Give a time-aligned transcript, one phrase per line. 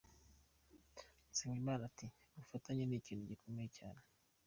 [1.31, 4.01] Nsengimana ati “Ubufatanye, ni ikintu gikomeye cyane.